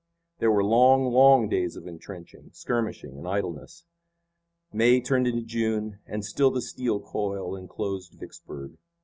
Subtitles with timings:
[0.39, 3.85] There were long, long days of intrenching, skirmishing and idleness.
[4.73, 8.79] May turned into June, and still the steel coil enclosed Vicksburg.